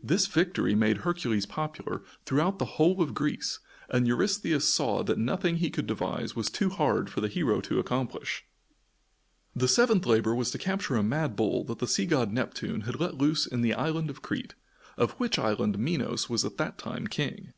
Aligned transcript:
This 0.00 0.28
victory 0.28 0.76
made 0.76 0.98
Hercules 0.98 1.44
popular 1.44 2.04
throughout 2.24 2.60
the 2.60 2.64
whole 2.76 3.02
of 3.02 3.12
Greece, 3.12 3.58
and 3.88 4.06
Eurystheus 4.06 4.72
saw 4.72 5.02
that 5.02 5.18
nothing 5.18 5.56
he 5.56 5.68
could 5.68 5.88
devise 5.88 6.36
was 6.36 6.48
too 6.48 6.68
hard 6.70 7.10
for 7.10 7.20
the 7.20 7.26
hero 7.26 7.60
to 7.62 7.80
accomplish. 7.80 8.44
The 9.56 9.66
seventh 9.66 10.06
labor 10.06 10.32
was 10.32 10.52
to 10.52 10.58
capture 10.58 10.94
a 10.94 11.02
mad 11.02 11.34
bull 11.34 11.64
that 11.64 11.80
the 11.80 11.88
Sea 11.88 12.06
god 12.06 12.30
Neptune 12.30 12.82
had 12.82 13.00
let 13.00 13.16
loose 13.16 13.48
in 13.48 13.62
the 13.62 13.74
island 13.74 14.10
of 14.10 14.22
Crete, 14.22 14.54
of 14.96 15.10
which 15.18 15.40
island 15.40 15.76
Minos 15.76 16.30
was 16.30 16.44
at 16.44 16.56
that 16.58 16.78
time 16.78 17.08
King. 17.08 17.52